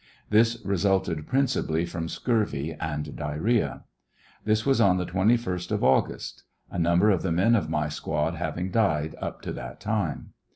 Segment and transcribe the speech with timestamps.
[0.31, 3.83] This resulted principally from scurvy and diarrhoea.
[4.43, 8.33] This was on the 21st of August; a number of the men of iny squad
[8.33, 10.33] having died up to that time.